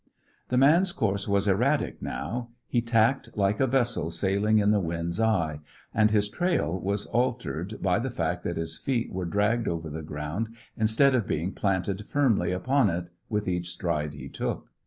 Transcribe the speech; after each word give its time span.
The 0.49 0.57
man's 0.57 0.91
course 0.93 1.27
was 1.27 1.47
erratic 1.47 2.01
now; 2.01 2.49
he 2.67 2.81
tacked 2.81 3.37
like 3.37 3.59
a 3.59 3.67
vessel 3.67 4.09
sailing 4.09 4.57
in 4.57 4.71
the 4.71 4.79
wind's 4.79 5.19
eye; 5.19 5.59
and 5.93 6.09
his 6.09 6.27
trail 6.27 6.81
was 6.81 7.05
altered 7.05 7.79
by 7.83 7.99
the 7.99 8.09
fact 8.09 8.41
that 8.41 8.57
his 8.57 8.79
feet 8.79 9.13
were 9.13 9.25
dragged 9.25 9.67
over 9.67 9.91
the 9.91 10.01
ground 10.01 10.55
instead 10.75 11.13
of 11.13 11.27
being 11.27 11.51
planted 11.53 12.07
firmly 12.07 12.51
upon 12.51 12.89
it 12.89 13.11
with 13.29 13.47
each 13.47 13.69
stride 13.69 14.15
he 14.15 14.27
took. 14.27 14.71